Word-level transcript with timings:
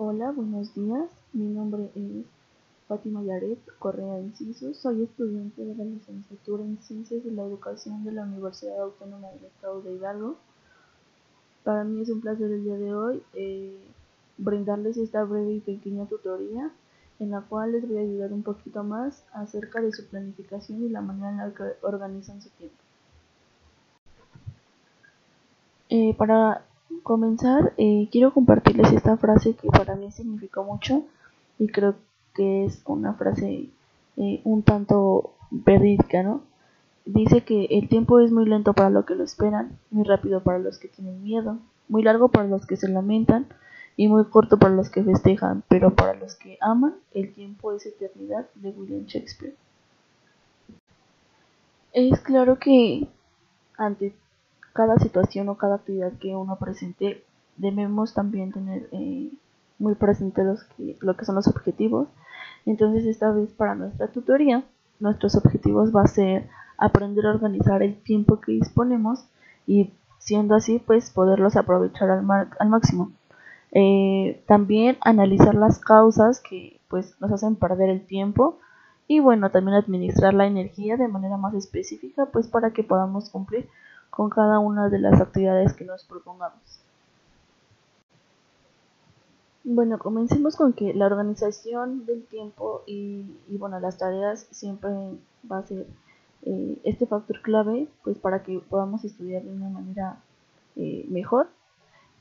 Hola, 0.00 0.30
buenos 0.30 0.72
días. 0.76 1.10
Mi 1.32 1.48
nombre 1.48 1.90
es 1.96 2.24
Fátima 2.86 3.20
Yaret 3.24 3.58
Correa 3.80 4.20
Encisos. 4.20 4.76
Soy 4.76 5.02
estudiante 5.02 5.64
de 5.64 5.74
la 5.74 5.82
licenciatura 5.82 6.62
en 6.62 6.78
Ciencias 6.80 7.24
de 7.24 7.32
la 7.32 7.42
Educación 7.42 8.04
de 8.04 8.12
la 8.12 8.22
Universidad 8.22 8.80
Autónoma 8.80 9.26
del 9.30 9.46
Estado 9.46 9.82
de 9.82 9.94
Hidalgo. 9.94 10.36
Para 11.64 11.82
mí 11.82 12.00
es 12.00 12.10
un 12.10 12.20
placer 12.20 12.48
el 12.48 12.62
día 12.62 12.76
de 12.76 12.94
hoy 12.94 13.24
eh, 13.34 13.76
brindarles 14.36 14.96
esta 14.98 15.24
breve 15.24 15.54
y 15.54 15.60
pequeña 15.60 16.06
tutoría 16.06 16.70
en 17.18 17.32
la 17.32 17.40
cual 17.40 17.72
les 17.72 17.88
voy 17.88 17.98
a 17.98 18.02
ayudar 18.02 18.32
un 18.32 18.44
poquito 18.44 18.84
más 18.84 19.24
acerca 19.32 19.80
de 19.80 19.90
su 19.90 20.06
planificación 20.06 20.84
y 20.84 20.90
la 20.90 21.00
manera 21.00 21.30
en 21.30 21.36
la 21.38 21.50
que 21.52 21.64
organizan 21.82 22.40
su 22.40 22.50
tiempo. 22.50 22.76
Eh, 25.88 26.14
para 26.16 26.62
comenzar, 27.02 27.72
eh, 27.76 28.08
quiero 28.10 28.32
compartirles 28.32 28.92
esta 28.92 29.16
frase 29.16 29.54
que 29.54 29.68
para 29.68 29.96
mí 29.96 30.10
significó 30.12 30.64
mucho 30.64 31.04
y 31.58 31.68
creo 31.68 31.96
que 32.34 32.64
es 32.64 32.82
una 32.86 33.14
frase 33.14 33.68
eh, 34.16 34.40
un 34.44 34.62
tanto 34.62 35.34
verídica, 35.50 36.22
¿no? 36.22 36.42
Dice 37.04 37.42
que 37.42 37.64
el 37.70 37.88
tiempo 37.88 38.20
es 38.20 38.30
muy 38.30 38.44
lento 38.44 38.74
para 38.74 38.90
los 38.90 39.06
que 39.06 39.14
lo 39.14 39.24
esperan, 39.24 39.78
muy 39.90 40.04
rápido 40.04 40.42
para 40.42 40.58
los 40.58 40.78
que 40.78 40.88
tienen 40.88 41.22
miedo, 41.22 41.58
muy 41.88 42.02
largo 42.02 42.28
para 42.28 42.46
los 42.46 42.66
que 42.66 42.76
se 42.76 42.88
lamentan 42.88 43.46
y 43.96 44.08
muy 44.08 44.24
corto 44.26 44.58
para 44.58 44.74
los 44.74 44.90
que 44.90 45.02
festejan, 45.02 45.62
pero 45.68 45.94
para 45.94 46.14
los 46.14 46.36
que 46.36 46.58
aman, 46.60 46.94
el 47.14 47.32
tiempo 47.32 47.72
es 47.72 47.86
eternidad 47.86 48.46
de 48.54 48.70
William 48.70 49.06
Shakespeare. 49.06 49.54
Es 51.92 52.20
claro 52.20 52.58
que 52.58 53.08
ante 53.76 54.14
cada 54.78 54.96
situación 55.00 55.48
o 55.48 55.56
cada 55.56 55.74
actividad 55.74 56.12
que 56.20 56.36
uno 56.36 56.56
presente, 56.56 57.24
debemos 57.56 58.14
también 58.14 58.52
tener 58.52 58.88
eh, 58.92 59.28
muy 59.80 59.96
presente 59.96 60.44
los 60.44 60.64
lo 61.00 61.16
que 61.16 61.24
son 61.24 61.34
los 61.34 61.48
objetivos. 61.48 62.06
Entonces, 62.64 63.04
esta 63.04 63.32
vez 63.32 63.50
para 63.50 63.74
nuestra 63.74 64.06
tutoría, 64.06 64.62
nuestros 65.00 65.34
objetivos 65.34 65.92
va 65.92 66.02
a 66.02 66.06
ser 66.06 66.48
aprender 66.76 67.26
a 67.26 67.30
organizar 67.30 67.82
el 67.82 68.00
tiempo 68.00 68.40
que 68.40 68.52
disponemos 68.52 69.24
y 69.66 69.90
siendo 70.20 70.54
así, 70.54 70.78
pues 70.78 71.10
poderlos 71.10 71.56
aprovechar 71.56 72.08
al, 72.10 72.24
al 72.56 72.68
máximo. 72.68 73.10
Eh, 73.72 74.44
también 74.46 74.96
analizar 75.00 75.56
las 75.56 75.80
causas 75.80 76.40
que 76.40 76.80
pues 76.86 77.16
nos 77.20 77.32
hacen 77.32 77.56
perder 77.56 77.90
el 77.90 78.06
tiempo 78.06 78.60
y 79.08 79.18
bueno, 79.18 79.50
también 79.50 79.76
administrar 79.76 80.34
la 80.34 80.46
energía 80.46 80.96
de 80.96 81.08
manera 81.08 81.36
más 81.36 81.54
específica 81.54 82.26
pues 82.26 82.46
para 82.46 82.72
que 82.72 82.84
podamos 82.84 83.28
cumplir 83.28 83.68
con 84.10 84.30
cada 84.30 84.58
una 84.58 84.88
de 84.88 84.98
las 84.98 85.20
actividades 85.20 85.74
que 85.74 85.84
nos 85.84 86.04
propongamos. 86.04 86.80
Bueno, 89.64 89.98
comencemos 89.98 90.56
con 90.56 90.72
que 90.72 90.94
la 90.94 91.06
organización 91.06 92.06
del 92.06 92.24
tiempo 92.24 92.82
y, 92.86 93.26
bueno, 93.50 93.78
las 93.80 93.98
tareas 93.98 94.46
siempre 94.50 94.90
va 95.50 95.58
a 95.58 95.62
ser 95.62 95.86
eh, 96.42 96.78
este 96.84 97.06
factor 97.06 97.42
clave 97.42 97.88
pues 98.02 98.16
para 98.16 98.42
que 98.42 98.60
podamos 98.60 99.04
estudiar 99.04 99.42
de 99.42 99.52
una 99.52 99.68
manera 99.68 100.16
eh, 100.76 101.04
mejor. 101.10 101.48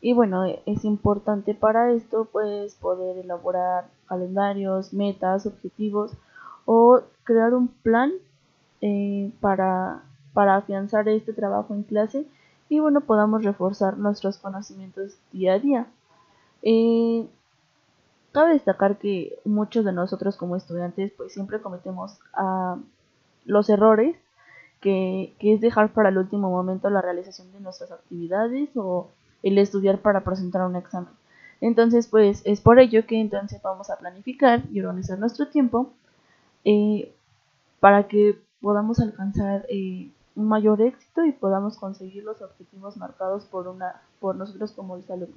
Y 0.01 0.13
bueno, 0.13 0.43
es 0.65 0.83
importante 0.83 1.53
para 1.53 1.91
esto 1.93 2.27
pues 2.31 2.75
poder 2.75 3.17
elaborar 3.17 3.87
calendarios, 4.07 4.93
metas, 4.93 5.45
objetivos 5.45 6.11
o 6.65 7.01
crear 7.23 7.53
un 7.53 7.69
plan 7.69 8.11
eh, 8.81 9.31
para 9.39 10.03
para 10.37 10.55
afianzar 10.55 11.09
este 11.09 11.33
trabajo 11.33 11.73
en 11.73 11.81
clase 11.81 12.27
y 12.69 12.79
bueno, 12.79 13.01
podamos 13.01 13.43
reforzar 13.43 13.97
nuestros 13.97 14.37
conocimientos 14.37 15.17
día 15.31 15.53
a 15.53 15.59
día. 15.59 15.87
Eh, 16.61 17.27
cabe 18.33 18.53
destacar 18.53 18.99
que 18.99 19.39
muchos 19.45 19.83
de 19.83 19.93
nosotros 19.93 20.37
como 20.37 20.55
estudiantes 20.55 21.11
pues 21.17 21.33
siempre 21.33 21.59
cometemos 21.59 22.19
ah, 22.33 22.77
los 23.45 23.67
errores 23.71 24.15
que, 24.79 25.33
es 25.39 25.59
dejar 25.59 25.91
para 25.91 26.09
el 26.09 26.19
último 26.19 26.51
momento 26.51 26.87
la 26.91 27.01
realización 27.01 27.51
de 27.51 27.59
nuestras 27.59 27.91
actividades 27.91 28.69
o 28.75 29.09
el 29.41 29.57
estudiar 29.57 30.03
para 30.03 30.23
presentar 30.23 30.67
un 30.67 30.75
examen. 30.75 31.09
Entonces 31.61 32.05
pues 32.05 32.43
es 32.45 32.61
por 32.61 32.79
ello 32.79 33.07
que 33.07 33.19
entonces 33.19 33.59
vamos 33.63 33.89
a 33.89 33.97
planificar 33.97 34.61
y 34.71 34.81
organizar 34.81 35.17
nuestro 35.17 35.47
tiempo 35.47 35.93
eh, 36.63 37.11
para 37.79 38.07
que 38.07 38.37
podamos 38.61 38.99
alcanzar 38.99 39.65
eh, 39.69 40.11
mayor 40.37 40.81
éxito 40.81 41.25
y 41.25 41.31
podamos 41.31 41.77
conseguir 41.77 42.23
los 42.23 42.41
objetivos 42.41 42.95
marcados 42.95 43.45
por, 43.45 43.67
una, 43.67 44.01
por 44.19 44.35
nosotros 44.35 44.71
como 44.71 44.93
alumnos. 44.93 45.29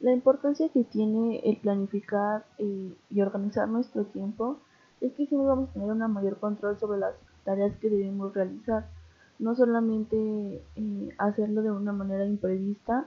La 0.00 0.12
importancia 0.12 0.70
que 0.70 0.84
tiene 0.84 1.40
el 1.44 1.58
planificar 1.58 2.46
eh, 2.56 2.94
y 3.10 3.20
organizar 3.20 3.68
nuestro 3.68 4.04
tiempo 4.04 4.56
es 5.02 5.12
que 5.12 5.26
siempre 5.26 5.46
vamos 5.46 5.68
a 5.68 5.72
tener 5.74 5.90
un 5.90 6.12
mayor 6.12 6.38
control 6.38 6.78
sobre 6.78 6.98
las 6.98 7.14
tareas 7.44 7.76
que 7.76 7.90
debemos 7.90 8.32
realizar. 8.32 8.86
No 9.38 9.54
solamente 9.54 10.64
eh, 10.76 11.08
hacerlo 11.18 11.62
de 11.62 11.70
una 11.70 11.92
manera 11.92 12.24
imprevista 12.24 13.06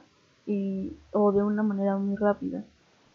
o 1.14 1.32
de 1.32 1.42
una 1.42 1.64
manera 1.64 1.98
muy 1.98 2.16
rápida. 2.16 2.64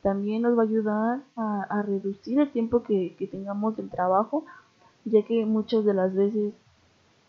También 0.02 0.42
nos 0.42 0.56
va 0.56 0.62
a 0.62 0.66
ayudar 0.66 1.20
a, 1.36 1.82
reducir 1.82 2.40
el 2.40 2.50
tiempo 2.50 2.82
que 2.82 3.28
tengamos 3.30 3.76
del 3.76 3.90
trabajo 3.90 4.44
ya 5.04 5.22
que 5.22 5.44
muchas 5.47 5.84
de 5.84 5.94
las 5.94 6.14
veces 6.14 6.54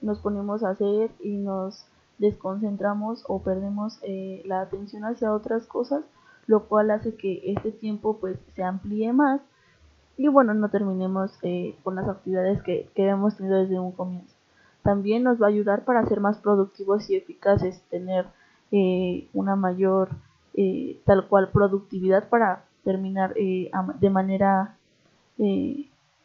nos 0.01 0.19
ponemos 0.19 0.63
a 0.63 0.71
hacer 0.71 1.11
y 1.19 1.37
nos 1.37 1.85
desconcentramos 2.17 3.23
o 3.27 3.41
perdemos 3.41 3.99
eh, 4.03 4.41
la 4.45 4.61
atención 4.61 5.05
hacia 5.05 5.33
otras 5.33 5.65
cosas, 5.65 6.03
lo 6.47 6.67
cual 6.67 6.91
hace 6.91 7.15
que 7.15 7.41
este 7.45 7.71
tiempo 7.71 8.17
pues 8.19 8.37
se 8.55 8.63
amplíe 8.63 9.13
más 9.13 9.41
y 10.17 10.27
bueno, 10.27 10.53
no 10.53 10.69
terminemos 10.69 11.31
eh, 11.43 11.77
con 11.83 11.95
las 11.95 12.07
actividades 12.07 12.61
que, 12.63 12.89
que 12.93 13.07
hemos 13.07 13.37
tenido 13.37 13.57
desde 13.57 13.79
un 13.79 13.93
comienzo. 13.93 14.35
También 14.83 15.23
nos 15.23 15.41
va 15.41 15.45
a 15.45 15.49
ayudar 15.49 15.85
para 15.85 16.05
ser 16.07 16.19
más 16.19 16.37
productivos 16.39 17.09
y 17.09 17.15
eficaces, 17.15 17.81
tener 17.89 18.25
eh, 18.71 19.27
una 19.33 19.55
mayor 19.55 20.09
tal 21.05 21.25
cual 21.29 21.51
productividad 21.51 22.27
para 22.27 22.65
terminar 22.83 23.33
de 23.33 24.09
manera 24.09 24.75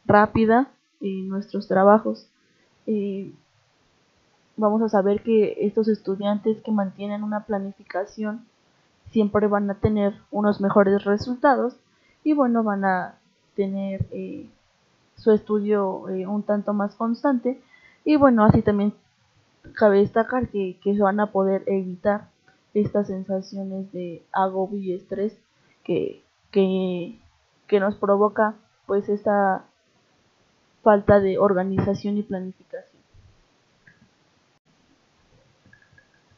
rápida 0.04 0.73
nuestros 1.00 1.68
trabajos. 1.68 2.28
vamos 4.56 4.82
a 4.82 4.88
saber 4.88 5.22
que 5.22 5.56
estos 5.66 5.88
estudiantes 5.88 6.62
que 6.62 6.70
mantienen 6.70 7.22
una 7.24 7.44
planificación 7.44 8.46
siempre 9.10 9.46
van 9.46 9.70
a 9.70 9.74
tener 9.74 10.14
unos 10.30 10.60
mejores 10.60 11.04
resultados 11.04 11.76
y 12.24 12.32
bueno, 12.32 12.64
van 12.64 12.84
a 12.84 13.18
tener 13.54 14.06
eh, 14.10 14.48
su 15.16 15.30
estudio 15.30 16.08
eh, 16.08 16.26
un 16.26 16.42
tanto 16.42 16.72
más 16.72 16.94
constante 16.96 17.60
y 18.04 18.16
bueno, 18.16 18.44
así 18.44 18.62
también 18.62 18.92
cabe 19.74 19.98
destacar 19.98 20.48
que, 20.48 20.78
que 20.82 20.98
van 20.98 21.20
a 21.20 21.30
poder 21.30 21.62
evitar 21.66 22.28
estas 22.74 23.06
sensaciones 23.06 23.92
de 23.92 24.24
agobio 24.32 24.78
y 24.78 24.92
estrés 24.94 25.38
que, 25.84 26.24
que, 26.50 27.18
que 27.68 27.80
nos 27.80 27.94
provoca 27.94 28.56
pues 28.86 29.08
esta 29.08 29.64
falta 30.84 31.18
de 31.18 31.38
organización 31.38 32.18
y 32.18 32.22
planificación. 32.22 33.02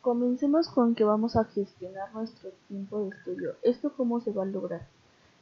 Comencemos 0.01 0.69
con 0.69 0.95
que 0.95 1.03
vamos 1.03 1.34
a 1.34 1.45
gestionar 1.47 2.15
nuestro 2.15 2.51
tiempo 2.69 3.01
de 3.01 3.09
estudio. 3.09 3.55
¿Esto 3.62 3.93
cómo 3.97 4.21
se 4.21 4.31
va 4.31 4.45
a 4.45 4.47
lograr? 4.47 4.87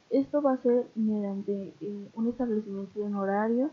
Esto 0.09 0.41
va 0.41 0.53
a 0.53 0.57
ser 0.57 0.87
mediante 0.95 1.73
eh, 1.81 2.09
un 2.15 2.27
establecimiento 2.27 2.99
de 2.99 3.15
horario 3.15 3.69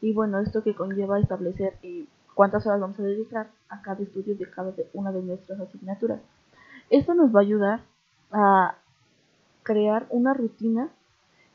y 0.00 0.12
bueno, 0.12 0.38
esto 0.38 0.62
que 0.62 0.76
conlleva 0.76 1.18
establecer 1.18 1.76
eh, 1.82 2.06
cuántas 2.34 2.64
horas 2.66 2.80
vamos 2.80 2.98
a 3.00 3.02
dedicar 3.02 3.50
a 3.68 3.82
cada 3.82 4.02
estudio 4.04 4.36
de 4.36 4.48
cada 4.48 4.72
una 4.94 5.10
de 5.10 5.22
nuestras 5.22 5.58
asignaturas. 5.58 6.20
Esto 6.90 7.14
nos 7.14 7.34
va 7.34 7.40
a 7.40 7.42
ayudar 7.42 7.80
a 8.30 8.76
crear 9.64 10.06
una 10.10 10.32
rutina 10.32 10.90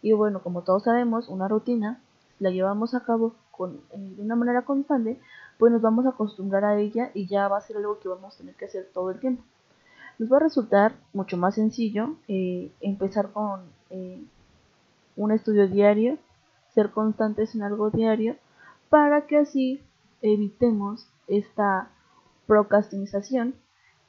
y 0.01 0.11
bueno, 0.11 0.43
como 0.43 0.63
todos 0.63 0.83
sabemos, 0.83 1.29
una 1.29 1.47
rutina 1.47 2.01
la 2.41 2.49
llevamos 2.49 2.95
a 2.95 3.03
cabo 3.03 3.35
con, 3.51 3.75
eh, 3.91 4.13
de 4.17 4.21
una 4.21 4.35
manera 4.35 4.63
constante, 4.63 5.19
pues 5.59 5.71
nos 5.71 5.81
vamos 5.81 6.05
a 6.05 6.09
acostumbrar 6.09 6.65
a 6.65 6.79
ella 6.79 7.11
y 7.13 7.27
ya 7.27 7.47
va 7.47 7.57
a 7.57 7.61
ser 7.61 7.77
algo 7.77 7.99
que 7.99 8.09
vamos 8.09 8.33
a 8.33 8.37
tener 8.39 8.55
que 8.55 8.65
hacer 8.65 8.89
todo 8.91 9.11
el 9.11 9.19
tiempo. 9.19 9.43
Nos 10.17 10.31
va 10.31 10.37
a 10.37 10.41
resultar 10.41 10.95
mucho 11.13 11.37
más 11.37 11.55
sencillo 11.55 12.15
eh, 12.27 12.71
empezar 12.81 13.31
con 13.31 13.61
eh, 13.91 14.23
un 15.15 15.31
estudio 15.31 15.67
diario, 15.67 16.17
ser 16.73 16.89
constantes 16.89 17.53
en 17.53 17.61
algo 17.61 17.91
diario, 17.91 18.35
para 18.89 19.27
que 19.27 19.37
así 19.37 19.83
evitemos 20.23 21.07
esta 21.27 21.89
procrastinización 22.47 23.53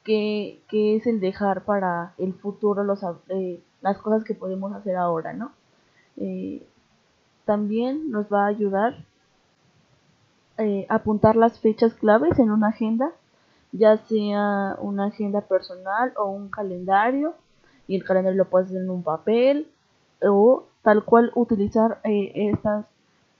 que, 0.03 0.63
que 0.69 0.95
es 0.95 1.05
el 1.05 1.19
dejar 1.19 1.65
para 1.65 2.15
el 2.17 2.33
futuro 2.33 2.83
los, 2.83 3.01
las 3.81 3.97
cosas 3.99 4.23
que 4.23 4.33
podemos 4.33 4.73
hacer 4.73 4.95
ahora, 4.95 5.33
¿no? 5.33 5.51
También 7.45 8.11
nos 8.11 8.27
va 8.31 8.45
a 8.45 8.47
ayudar 8.47 8.95
eh, 10.57 10.85
apuntar 10.87 11.35
las 11.35 11.59
fechas 11.59 11.95
claves 11.95 12.37
en 12.37 12.51
una 12.51 12.67
agenda, 12.67 13.11
ya 13.71 13.97
sea 13.97 14.77
una 14.79 15.05
agenda 15.07 15.41
personal 15.41 16.13
o 16.15 16.25
un 16.29 16.49
calendario. 16.49 17.33
y 17.87 17.95
el 17.95 18.05
calendario 18.05 18.37
lo 18.43 18.49
puedes 18.49 18.69
hacer 18.69 18.83
en 18.83 18.89
un 18.89 19.03
papel 19.03 19.67
o 20.21 20.65
tal 20.83 21.03
cual 21.03 21.31
utilizar 21.35 21.99
eh, 22.03 22.31
estas 22.51 22.85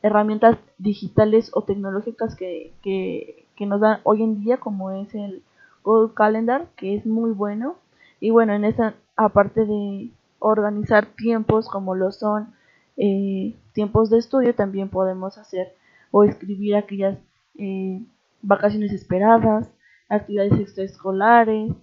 herramientas 0.02 0.58
digitales 0.78 1.52
o 1.54 1.62
tecnológicas 1.62 2.36
que, 2.36 2.74
que, 2.82 3.46
que, 3.56 3.66
nos 3.66 3.80
dan 3.80 4.00
hoy 4.04 4.22
en 4.24 4.42
día 4.44 4.58
como 4.58 4.92
es 4.92 5.14
el 5.16 5.44
Google 5.84 6.14
Calendar 6.14 6.68
que 6.76 6.96
es 6.96 7.06
muy 7.06 7.32
bueno 7.32 7.76
y 8.20 8.32
bueno 8.32 8.54
en 8.54 8.66
esa 8.66 8.96
aparte 9.16 9.66
de 9.66 10.10
organizar 10.40 11.06
tiempos 11.06 11.70
como 11.70 11.96
lo 11.96 12.12
son 12.12 12.54
eh, 12.98 13.56
tiempos 13.74 14.10
de 14.10 14.20
estudio 14.20 14.54
también 14.56 14.90
podemos 14.90 15.38
hacer 15.38 15.74
o 16.12 16.24
escribir 16.24 16.76
aquellas 16.76 17.18
eh, 17.58 18.02
vacaciones 18.42 18.92
esperadas 18.92 19.70
actividades 20.10 20.60
extraescolares 20.60 21.74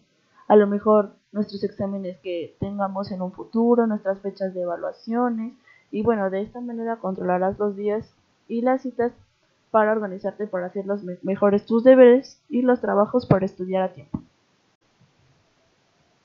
a 0.48 0.56
lo 0.56 0.66
mejor 0.66 1.14
nuestros 1.32 1.62
exámenes 1.64 2.18
que 2.18 2.56
tengamos 2.58 3.12
en 3.12 3.22
un 3.22 3.32
futuro, 3.32 3.86
nuestras 3.86 4.20
fechas 4.20 4.52
de 4.54 4.62
evaluaciones 4.62 5.52
y 5.90 6.02
bueno, 6.02 6.30
de 6.30 6.42
esta 6.42 6.60
manera 6.60 6.96
controlarás 6.96 7.58
los 7.58 7.76
días 7.76 8.12
y 8.48 8.62
las 8.62 8.82
citas 8.82 9.12
para 9.70 9.92
organizarte 9.92 10.46
para 10.46 10.66
hacer 10.66 10.86
los 10.86 11.02
mejores 11.22 11.66
tus 11.66 11.84
deberes 11.84 12.40
y 12.48 12.62
los 12.62 12.80
trabajos 12.80 13.26
para 13.26 13.46
estudiar 13.46 13.82
a 13.82 13.92
tiempo. 13.92 14.20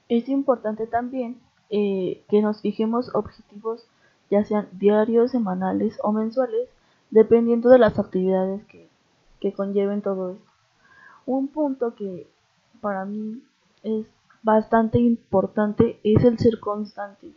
Es 0.09 0.27
importante 0.29 0.87
también 0.87 1.37
eh, 1.69 2.23
que 2.29 2.41
nos 2.41 2.61
fijemos 2.61 3.13
objetivos 3.13 3.87
ya 4.29 4.43
sean 4.43 4.67
diarios, 4.73 5.31
semanales 5.31 5.97
o 6.03 6.11
mensuales, 6.11 6.69
dependiendo 7.11 7.69
de 7.69 7.79
las 7.79 7.99
actividades 7.99 8.63
que, 8.65 8.89
que 9.39 9.53
conlleven 9.53 10.01
todo 10.01 10.31
esto. 10.31 10.51
Un 11.25 11.47
punto 11.47 11.95
que 11.95 12.27
para 12.81 13.05
mí 13.05 13.41
es 13.83 14.05
bastante 14.43 14.99
importante 14.99 15.99
es 16.03 16.23
el 16.23 16.37
ser 16.37 16.59
constante. 16.59 17.31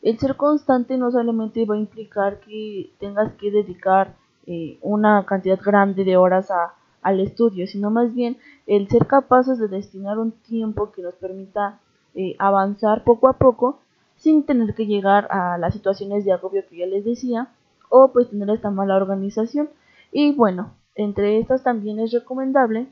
El 0.00 0.18
ser 0.18 0.36
constante 0.36 0.96
no 0.96 1.10
solamente 1.10 1.64
va 1.66 1.74
a 1.74 1.78
implicar 1.78 2.40
que 2.40 2.90
tengas 2.98 3.32
que 3.34 3.50
dedicar 3.50 4.16
eh, 4.46 4.78
una 4.80 5.26
cantidad 5.26 5.60
grande 5.60 6.04
de 6.04 6.16
horas 6.16 6.50
a, 6.50 6.74
al 7.02 7.20
estudio, 7.20 7.66
sino 7.66 7.90
más 7.90 8.14
bien 8.14 8.38
el 8.66 8.88
ser 8.88 9.06
capaces 9.06 9.58
de 9.58 9.68
destinar 9.68 10.18
un 10.18 10.32
tiempo 10.32 10.90
que 10.92 11.02
nos 11.02 11.14
permita 11.14 11.80
eh, 12.14 12.34
avanzar 12.38 13.04
poco 13.04 13.28
a 13.28 13.34
poco 13.34 13.80
sin 14.18 14.44
tener 14.44 14.74
que 14.74 14.86
llegar 14.86 15.28
a 15.30 15.58
las 15.58 15.72
situaciones 15.74 16.24
de 16.24 16.32
agobio 16.32 16.64
que 16.68 16.76
ya 16.76 16.86
les 16.86 17.04
decía 17.04 17.48
o 17.88 18.12
pues 18.12 18.28
tener 18.28 18.50
esta 18.50 18.70
mala 18.70 18.96
organización. 18.96 19.70
Y 20.12 20.32
bueno, 20.34 20.74
entre 20.94 21.38
estas 21.38 21.62
también 21.62 22.00
es 22.00 22.12
recomendable 22.12 22.88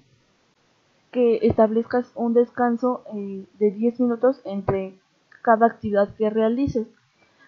que 1.11 1.40
establezcas 1.43 2.11
un 2.14 2.34
descanso 2.34 3.02
eh, 3.14 3.44
de 3.58 3.70
10 3.70 4.00
minutos 4.00 4.40
entre 4.44 4.99
cada 5.43 5.67
actividad 5.67 6.14
que 6.17 6.31
realices. 6.31 6.87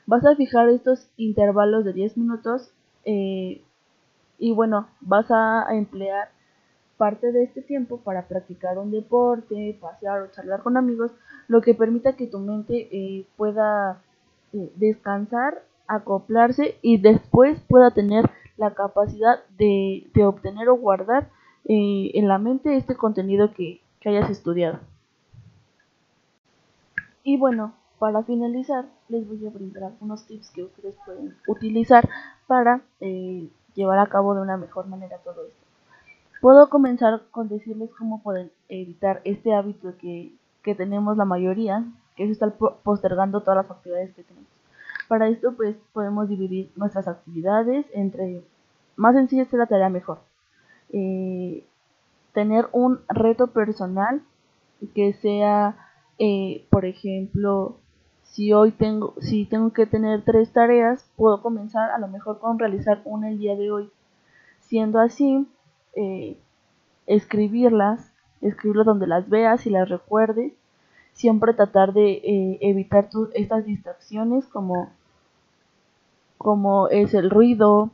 Vas 0.06 0.25
a 0.25 0.36
fijar 0.36 0.69
estos 0.69 1.08
intervalos 1.16 1.84
de 1.84 1.92
10 1.92 2.16
minutos 2.16 2.72
eh, 3.04 3.62
y 4.38 4.52
bueno, 4.52 4.88
vas 5.00 5.30
a 5.30 5.66
emplear 5.70 6.30
parte 6.99 7.33
de 7.33 7.45
este 7.45 7.62
tiempo 7.62 7.99
para 7.99 8.29
practicar 8.29 8.79
un 8.79 8.91
deporte, 8.91 9.79
pasear 9.81 10.21
o 10.21 10.31
charlar 10.31 10.62
con 10.62 10.77
amigos, 10.77 11.12
lo 11.47 11.62
que 11.62 11.75
permita 11.75 12.17
que 12.17 12.27
tu 12.27 12.39
mente 12.41 12.89
eh, 12.91 13.27
pueda 13.37 14.03
descansar, 14.53 15.62
acoplarse 15.87 16.77
y 16.83 16.99
después 16.99 17.61
pueda 17.69 17.91
tener 17.91 18.31
la 18.59 18.75
capacidad 18.75 19.41
de, 19.56 20.11
obtener 20.25 20.69
o 20.69 20.77
guardar 20.77 21.31
eh, 21.65 22.11
en 22.15 22.29
la 22.29 22.39
mente 22.39 22.77
este 22.77 22.97
contenido 22.97 23.53
que, 23.55 23.81
hayas 24.05 24.31
estudiado. 24.31 24.79
Y 27.23 27.37
bueno, 27.37 27.75
para 27.99 28.23
finalizar, 28.23 28.87
les 29.11 29.29
voy 29.29 29.47
a 29.47 29.50
brindar 29.50 29.85
algunos 29.85 30.27
tips 30.27 30.50
que 30.50 30.62
ustedes 30.62 30.95
pueden 31.05 31.37
utilizar 31.47 32.09
para 32.47 32.81
eh, 33.00 33.50
llevar 33.75 33.99
a 33.99 34.06
cabo 34.06 34.35
de 34.35 34.41
una 34.41 34.56
mejor 34.56 34.87
manera 34.87 35.19
todo 35.19 35.47
esto. 35.47 35.68
Puedo 36.40 36.69
comenzar 36.69 37.23
con 37.31 37.49
decirles 37.49 37.90
cómo 37.99 38.23
pueden 38.23 38.50
evitar 38.69 39.20
este 39.25 39.55
hábito 39.55 39.96
que, 39.99 40.32
que 40.62 40.75
tenemos 40.75 41.17
la 41.17 41.25
mayoría, 41.25 41.85
que 42.17 42.25
es 42.25 42.31
estar 42.31 42.55
postergando 42.82 43.40
todas 43.43 43.67
las 43.67 43.70
actividades 43.70 44.14
que 44.14 44.23
tenemos. 44.23 44.49
Para 45.08 45.29
esto, 45.29 45.55
pues 45.56 45.76
podemos 45.93 46.29
dividir 46.29 46.70
nuestras 46.76 47.08
actividades 47.08 47.87
entre 47.93 48.43
más 48.99 49.14
sencilla 49.14 49.43
es 49.43 49.52
la 49.52 49.67
tarea 49.67 49.88
mejor. 49.88 50.19
Eh, 50.93 51.64
tener 52.35 52.69
un 52.73 53.00
reto 53.08 53.46
personal 53.46 54.23
que 54.94 55.12
sea, 55.14 55.76
eh, 56.19 56.67
por 56.69 56.85
ejemplo, 56.85 57.76
si 58.23 58.52
hoy 58.52 58.73
tengo, 58.73 59.14
si 59.20 59.46
tengo 59.46 59.73
que 59.73 59.87
tener 59.87 60.25
tres 60.25 60.52
tareas, 60.52 61.08
puedo 61.17 61.43
comenzar 61.43 61.90
a 61.93 61.99
lo 61.99 62.08
mejor 62.08 62.40
con 62.40 62.58
realizar 62.58 63.00
una 63.05 63.29
el 63.29 63.38
día 63.38 63.55
de 63.55 63.70
hoy. 63.70 63.90
Siendo 64.62 64.99
así, 64.99 65.46
eh, 65.99 66.39
escribirlas, 67.06 68.12
escribirlas 68.41 68.87
donde 68.87 69.06
las 69.06 69.29
veas 69.29 69.67
y 69.67 69.71
las 69.71 69.89
recuerdes. 69.89 70.53
Siempre 71.12 71.53
tratar 71.53 71.93
de 71.93 72.59
evitar 72.61 73.09
estas 73.35 73.65
distracciones 73.67 74.47
como, 74.47 74.93
como 76.37 76.89
es 76.89 77.12
el 77.12 77.29
ruido, 77.29 77.91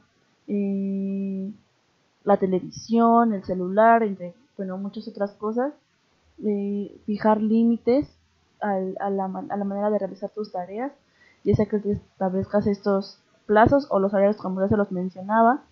la 0.46 2.36
televisión, 2.36 3.32
el 3.32 3.42
celular, 3.44 4.02
entre 4.02 4.34
bueno, 4.56 4.76
muchas 4.76 5.08
otras 5.08 5.32
cosas. 5.32 5.72
Eh, 6.44 7.00
fijar 7.06 7.40
límites 7.40 8.08
a, 8.60 8.78
la, 9.10 9.24
a 9.24 9.56
la 9.56 9.64
manera 9.64 9.90
de 9.90 9.98
realizar 9.98 10.30
tus 10.30 10.50
tareas, 10.50 10.92
ya 11.44 11.54
sea 11.54 11.66
que 11.66 11.76
establezcas 11.76 12.66
estos 12.66 13.20
plazos 13.46 13.86
o 13.90 14.00
los 14.00 14.12
horarios 14.12 14.36
como 14.36 14.60
ya 14.60 14.68
se 14.68 14.76
los 14.76 14.90
mencionaba. 14.90 15.62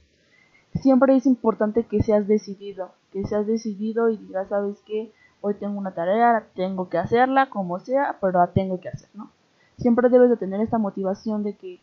Siempre 0.74 1.16
es 1.16 1.26
importante 1.26 1.84
que 1.84 2.02
seas 2.02 2.26
decidido, 2.26 2.92
que 3.12 3.24
seas 3.24 3.46
decidido 3.46 4.08
y 4.08 4.16
digas, 4.16 4.48
sabes 4.48 4.80
que 4.80 5.12
hoy 5.42 5.54
tengo 5.54 5.78
una 5.78 5.92
tarea, 5.92 6.46
tengo 6.54 6.88
que 6.88 6.98
hacerla 6.98 7.50
como 7.50 7.78
sea, 7.80 8.16
pero 8.20 8.38
la 8.38 8.46
tengo 8.48 8.80
que 8.80 8.88
hacer, 8.88 9.08
¿no? 9.14 9.30
Siempre 9.76 10.08
debes 10.08 10.30
de 10.30 10.36
tener 10.36 10.60
esta 10.60 10.78
motivación 10.78 11.42
de 11.42 11.56
que 11.56 11.80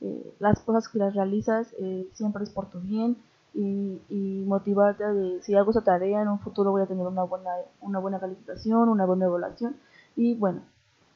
eh, 0.00 0.34
las 0.40 0.60
cosas 0.60 0.88
que 0.88 0.98
las 0.98 1.14
realizas 1.14 1.72
eh, 1.78 2.08
siempre 2.12 2.42
es 2.42 2.50
por 2.50 2.66
tu 2.66 2.80
bien 2.80 3.16
y, 3.54 4.00
y, 4.08 4.44
motivarte 4.46 5.04
de 5.04 5.42
si 5.42 5.54
hago 5.54 5.70
esa 5.70 5.84
tarea 5.84 6.22
en 6.22 6.28
un 6.28 6.40
futuro 6.40 6.72
voy 6.72 6.82
a 6.82 6.86
tener 6.86 7.06
una 7.06 7.22
buena, 7.22 7.50
una 7.80 7.98
buena 7.98 8.18
calificación, 8.18 8.88
una 8.88 9.04
buena 9.04 9.26
evaluación 9.26 9.76
y 10.16 10.34
bueno, 10.34 10.62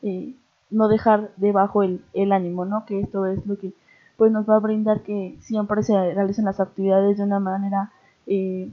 eh, 0.03 0.35
no 0.71 0.89
dejar 0.89 1.31
debajo 1.37 1.83
el, 1.83 2.05
el 2.13 2.31
ánimo, 2.33 2.65
¿no? 2.65 2.85
Que 2.87 3.01
esto 3.01 3.27
es 3.27 3.45
lo 3.47 3.59
que 3.59 3.73
pues 4.17 4.33
nos 4.33 4.49
va 4.49 4.57
a 4.57 4.61
brindar 4.61 5.03
que 5.03 5.37
siempre 5.41 5.83
se 5.83 6.15
realicen 6.15 6.45
las 6.45 6.61
actividades 6.61 7.19
de 7.19 7.25
una 7.25 7.41
manera 7.41 7.93
eh, 8.27 8.71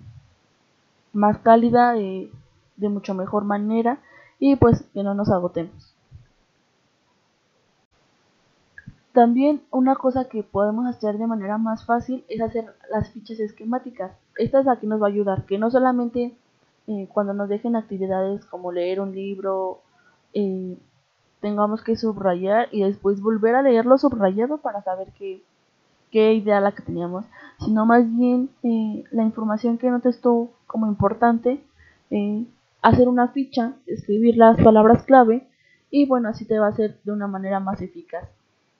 más 1.11 1.37
cálida, 1.39 1.93
de 1.93 2.29
mucho 2.89 3.13
mejor 3.13 3.43
manera 3.43 3.99
y 4.39 4.55
pues 4.55 4.83
que 4.93 5.03
no 5.03 5.13
nos 5.13 5.29
agotemos. 5.29 5.93
También 9.13 9.61
una 9.69 9.95
cosa 9.95 10.27
que 10.27 10.41
podemos 10.41 10.87
hacer 10.87 11.19
de 11.19 11.27
manera 11.27 11.59
más 11.59 11.85
fácil 11.85 12.25
es 12.29 12.41
hacer 12.41 12.73
las 12.91 13.11
fichas 13.11 13.39
esquemáticas. 13.39 14.11
Esta 14.37 14.61
es 14.61 14.67
aquí 14.67 14.87
nos 14.87 15.01
va 15.01 15.05
a 15.05 15.11
ayudar, 15.11 15.45
que 15.45 15.59
no 15.59 15.69
solamente 15.69 16.35
eh, 16.87 17.07
cuando 17.13 17.33
nos 17.33 17.47
dejen 17.47 17.75
actividades 17.75 18.43
como 18.45 18.71
leer 18.71 18.99
un 18.99 19.13
libro, 19.13 19.81
eh, 20.33 20.77
tengamos 21.43 21.83
que 21.83 21.97
subrayar 21.97 22.69
y 22.71 22.83
después 22.83 23.19
volver 23.19 23.55
a 23.55 23.61
leerlo 23.61 23.97
subrayado 23.97 24.59
para 24.59 24.81
saber 24.81 25.09
qué, 25.17 25.43
qué 26.09 26.33
idea 26.35 26.61
la 26.61 26.71
que 26.71 26.83
teníamos, 26.83 27.25
sino 27.59 27.85
más 27.85 28.09
bien 28.15 28.49
eh, 28.63 29.03
la 29.11 29.23
información 29.23 29.77
que 29.77 29.89
no 29.89 29.99
te 29.99 30.09
como 30.65 30.87
importante, 30.87 31.61
hacer 32.81 33.09
una 33.09 33.27
ficha, 33.27 33.73
escribir 33.87 34.37
las 34.37 34.55
palabras 34.63 35.03
clave 35.03 35.45
y 35.91 36.05
bueno, 36.05 36.29
así 36.29 36.45
te 36.45 36.59
va 36.59 36.67
a 36.67 36.75
ser 36.75 36.97
de 37.03 37.11
una 37.11 37.27
manera 37.27 37.59
más 37.59 37.81
eficaz. 37.81 38.29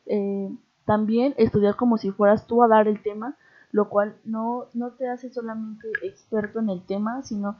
Eh, 0.06 0.50
también 0.86 1.34
estudiar 1.38 1.76
como 1.76 1.98
si 1.98 2.12
fueras 2.12 2.48
tú 2.48 2.64
a 2.64 2.70
dar 2.70 2.88
el 2.88 3.04
tema, 3.04 3.36
lo 3.74 3.90
cual 3.90 4.16
no, 4.24 4.68
no 4.74 4.92
te 4.92 5.10
hace 5.10 5.30
solamente 5.30 5.90
experto 6.02 6.60
en 6.60 6.70
el 6.70 6.82
tema, 6.86 7.24
sino 7.24 7.58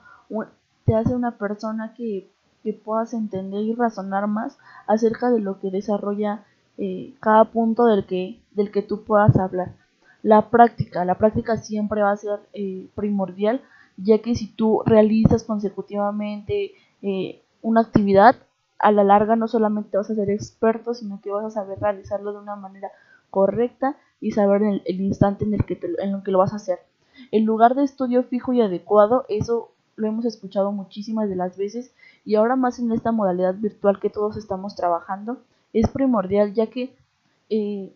te 0.86 0.96
hace 0.96 1.14
una 1.14 1.38
persona 1.38 1.94
que, 1.94 2.32
que, 2.64 2.74
puedas 2.74 3.14
entender 3.14 3.64
y 3.64 3.74
razonar 3.74 4.28
más 4.28 4.58
acerca 4.88 5.30
de 5.30 5.40
lo 5.40 5.60
que 5.60 5.72
desarrolla 5.72 6.44
eh, 6.78 7.14
cada 7.20 7.46
punto 7.46 7.86
del 7.86 8.06
que, 8.06 8.42
del 8.52 8.72
que 8.72 8.82
tú 8.82 9.04
puedas 9.04 9.36
hablar. 9.38 9.74
La 10.22 10.50
práctica, 10.50 11.04
la 11.06 11.16
práctica 11.16 11.58
siempre 11.58 12.02
va 12.02 12.12
a 12.12 12.18
ser 12.18 12.40
eh, 12.54 12.88
primordial, 12.96 13.62
ya 13.98 14.20
que 14.20 14.36
si 14.36 14.48
tú 14.48 14.82
realizas 14.86 15.44
consecutivamente 15.44 16.72
una 17.62 17.82
actividad, 17.82 18.38
a 18.84 18.92
la 18.92 19.04
larga 19.04 19.36
no 19.36 19.48
solamente 19.48 19.98
vas 19.98 20.10
a 20.10 20.16
ser 20.16 20.30
experto, 20.30 20.94
sino 20.94 21.22
que 21.22 21.32
vas 21.32 21.46
a 21.46 21.50
saber 21.50 21.80
realizarlo 21.80 22.34
de 22.34 22.40
una 22.40 22.56
manera 22.56 22.92
correcta 23.30 23.96
y 24.20 24.32
saber 24.32 24.62
el, 24.62 25.02
instante 25.02 25.46
en 25.46 25.54
el, 25.54 25.66
que 25.66 25.80
en 26.00 26.16
el 26.16 26.24
que 26.24 26.32
lo 26.32 26.40
vas 26.40 26.54
a 26.54 26.58
hacer. 26.58 26.80
El 27.32 27.44
lugar 27.44 27.76
de 27.76 27.84
estudio 27.84 28.24
fijo 28.24 28.52
y 28.54 28.62
adecuado, 28.62 29.26
eso 29.30 29.72
lo 29.96 30.08
hemos 30.08 30.26
escuchado 30.26 30.72
muchísimas 30.72 31.30
de 31.30 31.36
las 31.36 31.58
veces 31.58 31.94
y 32.26 32.36
ahora 32.36 32.56
más 32.56 32.80
en 32.80 32.92
esta 32.92 33.12
modalidad 33.12 33.56
virtual 33.56 34.00
que 34.00 34.10
todos 34.10 34.38
estamos 34.38 34.76
trabajando, 34.76 35.40
es 35.74 35.90
primordial 35.90 36.54
ya 36.54 36.68
que 36.68 36.96
eh, 37.50 37.94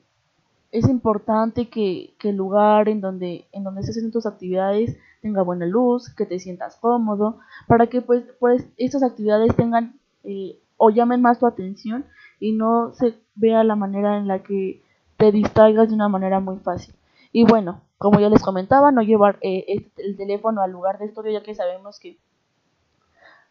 es 0.72 0.88
importante 0.90 1.70
que, 1.70 2.14
el 2.22 2.36
lugar 2.36 2.90
en 2.90 3.00
donde, 3.00 3.46
en 3.52 3.64
donde 3.64 3.84
se 3.84 3.92
hacen 3.92 4.12
tus 4.12 4.26
actividades 4.26 4.98
tenga 5.22 5.42
buena 5.42 5.66
luz, 5.66 6.14
que 6.14 6.26
te 6.26 6.40
sientas 6.40 6.76
cómodo, 6.76 7.40
para 7.68 7.88
que 7.88 8.02
pues, 8.02 8.24
pues 8.40 8.68
estas 8.78 9.04
actividades 9.04 9.56
tengan 9.56 10.00
eh, 10.24 10.60
o 10.76 10.90
llamen 10.90 11.22
más 11.22 11.40
tu 11.40 11.48
atención 11.48 12.06
y 12.40 12.52
no 12.52 12.94
se 12.94 13.16
vea 13.36 13.64
la 13.64 13.76
manera 13.76 14.18
en 14.18 14.28
la 14.28 14.44
que 14.44 14.84
te 15.18 15.32
distraigas 15.32 15.90
de 15.90 15.96
una 15.96 16.10
manera 16.10 16.40
muy 16.40 16.58
fácil. 16.58 16.94
Y 17.32 17.46
bueno, 17.46 17.82
como 17.98 18.20
ya 18.20 18.30
les 18.30 18.44
comentaba, 18.44 18.92
no 18.92 19.02
llevar 19.02 19.38
eh, 19.42 19.90
el 19.98 20.18
teléfono 20.18 20.62
al 20.62 20.72
lugar 20.72 21.00
de 21.00 21.06
estudio 21.06 21.32
ya 21.32 21.44
que 21.44 21.56
sabemos 21.56 22.00
que 22.00 22.18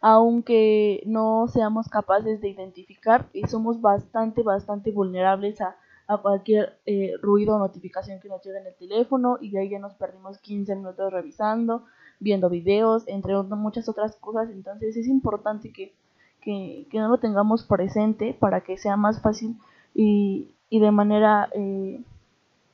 aunque 0.08 1.02
no 1.04 1.48
seamos 1.48 1.88
capaces 1.88 2.40
de 2.40 2.48
identificar, 2.50 3.28
y 3.32 3.42
somos 3.48 3.80
bastante, 3.80 4.44
bastante 4.44 4.92
vulnerables 4.92 5.60
a, 5.60 5.74
a 6.06 6.18
cualquier 6.18 6.78
eh, 6.86 7.14
ruido 7.20 7.56
o 7.56 7.58
notificación 7.58 8.20
que 8.20 8.28
nos 8.28 8.40
llegue 8.40 8.60
en 8.60 8.68
el 8.68 8.76
teléfono 8.76 9.36
y 9.40 9.50
de 9.50 9.58
ahí 9.58 9.68
ya 9.68 9.80
nos 9.80 9.94
perdimos 9.94 10.38
15 10.38 10.76
minutos 10.76 11.12
revisando, 11.12 11.86
viendo 12.20 12.48
videos, 12.48 13.02
entre 13.08 13.34
muchas 13.42 13.88
otras 13.88 14.14
cosas. 14.14 14.48
Entonces 14.50 14.96
es 14.96 15.08
importante 15.08 15.72
que, 15.72 15.92
que, 16.40 16.86
no 17.00 17.08
lo 17.08 17.18
tengamos 17.18 17.64
presente 17.64 18.32
para 18.32 18.60
que 18.60 18.78
sea 18.78 18.96
más 18.96 19.20
fácil 19.20 19.56
y, 19.92 20.52
y 20.70 20.78
de 20.78 20.92
manera 20.92 21.48
eh, 21.52 22.00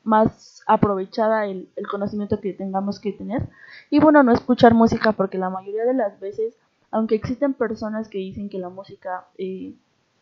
más 0.04 0.62
aprovechada 0.66 1.46
el 1.46 1.70
conocimiento 1.90 2.40
que 2.40 2.52
tengamos 2.52 3.00
que 3.00 3.14
tener. 3.14 3.48
Y 3.88 4.00
bueno, 4.00 4.22
no 4.22 4.32
escuchar 4.32 4.74
música 4.74 5.12
porque 5.12 5.38
la 5.38 5.48
mayoría 5.48 5.86
de 5.86 5.94
las 5.94 6.20
veces, 6.20 6.54
aunque 6.92 7.16
existen 7.16 7.54
personas 7.54 8.08
que 8.08 8.18
dicen 8.18 8.48
que 8.48 8.58
la 8.58 8.68
música 8.68 9.26
eh, 9.38 9.74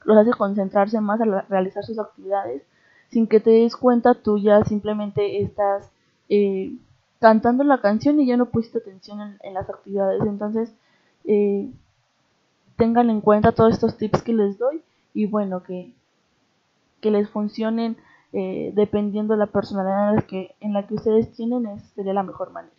los 0.05 0.17
hace 0.17 0.31
concentrarse 0.31 1.01
más 1.01 1.21
a 1.21 1.43
realizar 1.49 1.85
sus 1.85 1.99
actividades, 1.99 2.63
sin 3.11 3.27
que 3.27 3.41
te 3.41 3.51
des 3.51 3.77
cuenta 3.77 4.15
tú 4.15 4.39
ya 4.39 4.65
simplemente 4.65 5.43
estás 5.43 5.91
eh, 6.29 6.73
cantando 7.19 7.65
la 7.65 7.81
canción 7.81 8.21
y 8.21 8.27
ya 8.27 8.37
no 8.37 8.47
pusiste 8.47 8.79
atención 8.79 9.37
en, 9.43 9.55
las 9.55 9.69
actividades. 9.69 10.23
Entonces, 10.23 10.73
eh, 11.25 11.69
tengan 12.77 13.11
en 13.11 13.21
cuenta 13.21 13.53
todos 13.53 13.75
estos 13.75 13.97
tips 13.97 14.23
que 14.23 14.33
les 14.33 14.57
doy 14.57 14.81
y 15.13 15.27
bueno, 15.27 15.63
que, 15.65 15.93
que 17.01 17.11
les 17.11 17.29
funcionen 17.29 17.97
eh, 18.33 18.73
dependiendo 18.77 19.35
de 19.35 19.41
la 19.41 19.47
personalidad 19.47 20.11
en 20.11 20.17
la 20.17 20.23
que, 20.23 20.55
en 20.61 20.73
la 20.73 20.87
que 20.87 20.95
ustedes 20.95 21.33
tienen, 21.33 21.81
sería 21.95 22.15
la 22.15 22.23
mejor 22.23 22.53
manera. 22.53 22.75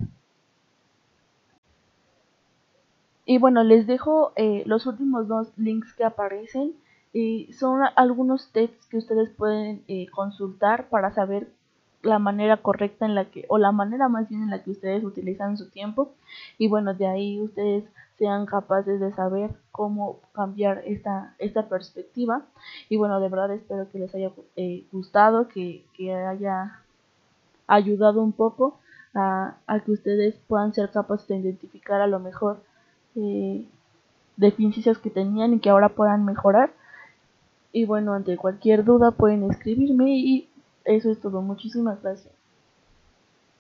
Y 3.31 3.38
bueno, 3.38 3.63
les 3.63 3.88
dejo 3.88 4.33
los 4.65 4.85
últimos 4.88 5.29
dos 5.29 5.53
links 5.55 5.93
que 5.93 6.03
aparecen 6.03 6.73
y 7.13 7.53
son 7.53 7.79
algunos 7.95 8.51
textos 8.51 8.85
que 8.88 8.97
ustedes 8.97 9.29
pueden 9.29 9.85
eh, 9.88 10.07
consultar 10.09 10.89
para 10.89 11.13
saber 11.13 11.47
la 12.01 12.19
manera 12.19 12.57
correcta 12.57 13.05
en 13.05 13.15
la 13.15 13.31
que, 13.31 13.45
o 13.47 13.57
la 13.57 13.71
manera 13.71 14.09
más 14.09 14.27
bien 14.27 14.43
en 14.43 14.50
la 14.50 14.61
que 14.61 14.71
ustedes 14.71 15.05
utilizan 15.05 15.57
su 15.57 15.69
tiempo. 15.69 16.11
Y 16.57 16.67
bueno, 16.67 16.93
de 16.93 17.07
ahí 17.07 17.39
ustedes 17.39 17.85
sean 18.17 18.45
capaces 18.45 19.00
de 19.00 19.13
saber 19.13 19.51
cómo 19.71 20.19
cambiar 20.33 20.83
esta, 20.85 21.33
esta 21.39 21.69
perspectiva. 21.69 22.41
Y 22.89 22.97
bueno, 22.97 23.21
de 23.21 23.29
verdad 23.29 23.53
espero 23.53 23.89
que 23.89 24.00
les 24.00 24.13
haya 24.13 24.33
eh, 24.57 24.83
gustado, 24.91 25.47
que, 25.47 25.85
que, 25.93 26.13
haya 26.13 26.81
ayudado 27.65 28.21
un 28.21 28.33
poco 28.33 28.77
a, 29.13 29.55
a, 29.67 29.79
que 29.79 29.93
ustedes 29.93 30.35
puedan 30.50 30.73
ser 30.73 30.91
capaces 30.91 31.29
de 31.29 31.38
identificar 31.38 32.01
a 32.01 32.07
lo 32.07 32.19
mejor 32.19 32.69
eh, 33.15 33.65
deficiencias 34.38 34.98
que 34.98 35.10
tenían 35.10 35.53
y 35.53 35.60
que 35.60 35.70
ahora 35.70 35.89
puedan 35.89 36.25
mejorar 36.25 36.72
y 37.72 37.86
bueno, 37.86 38.13
ante 38.13 38.38
cualquier 38.38 38.84
duda 38.84 39.12
pueden 39.12 39.44
escribirme 39.50 40.18
y 40.18 40.50
eso 40.86 41.12
es 41.12 41.20
todo. 41.20 41.41
Muchísimas 41.41 42.01
gracias. 42.01 42.34